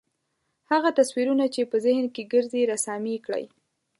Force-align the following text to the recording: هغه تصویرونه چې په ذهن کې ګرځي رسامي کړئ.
هغه 0.71 0.89
تصویرونه 0.99 1.45
چې 1.53 1.61
په 1.71 1.77
ذهن 1.85 2.05
کې 2.15 2.29
ګرځي 2.33 2.61
رسامي 2.71 3.15
کړئ. 3.25 3.45